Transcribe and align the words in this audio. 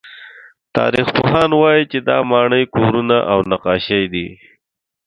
تاریخپوهان 0.77 1.49
وایي 1.61 1.83
چې 1.91 1.99
دا 2.09 2.17
ماڼۍ، 2.29 2.63
کورونه 2.75 3.17
او 3.31 3.39
نقاشۍ 3.51 4.03
دي. 4.13 4.27